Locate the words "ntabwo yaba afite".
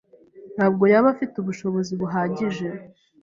0.55-1.35